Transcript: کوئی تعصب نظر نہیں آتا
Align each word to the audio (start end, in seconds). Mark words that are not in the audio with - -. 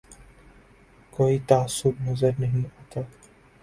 کوئی 1.13 1.37
تعصب 1.47 2.01
نظر 2.09 2.31
نہیں 2.39 2.65
آتا 2.81 3.01